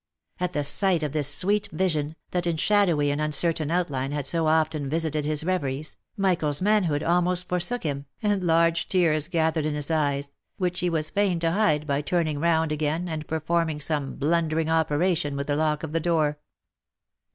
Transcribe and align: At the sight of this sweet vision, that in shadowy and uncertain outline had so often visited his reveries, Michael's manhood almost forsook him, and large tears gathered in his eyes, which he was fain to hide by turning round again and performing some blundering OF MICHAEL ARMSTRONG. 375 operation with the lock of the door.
At 0.39 0.53
the 0.53 0.63
sight 0.63 1.03
of 1.03 1.11
this 1.11 1.31
sweet 1.31 1.69
vision, 1.71 2.15
that 2.31 2.47
in 2.47 2.57
shadowy 2.57 3.11
and 3.11 3.21
uncertain 3.21 3.69
outline 3.69 4.11
had 4.11 4.25
so 4.25 4.47
often 4.47 4.89
visited 4.89 5.25
his 5.27 5.43
reveries, 5.43 5.95
Michael's 6.17 6.59
manhood 6.59 7.03
almost 7.03 7.47
forsook 7.47 7.83
him, 7.83 8.07
and 8.23 8.43
large 8.43 8.87
tears 8.89 9.27
gathered 9.27 9.63
in 9.67 9.75
his 9.75 9.91
eyes, 9.91 10.31
which 10.57 10.79
he 10.79 10.89
was 10.89 11.11
fain 11.11 11.39
to 11.41 11.51
hide 11.51 11.85
by 11.85 12.01
turning 12.01 12.39
round 12.39 12.71
again 12.71 13.07
and 13.07 13.27
performing 13.27 13.79
some 13.79 14.15
blundering 14.15 14.69
OF 14.69 14.73
MICHAEL 14.73 14.77
ARMSTRONG. 14.77 14.87
375 14.87 14.93
operation 15.21 15.35
with 15.35 15.45
the 15.45 15.55
lock 15.55 15.83
of 15.83 15.91
the 15.91 15.99
door. 15.99 16.39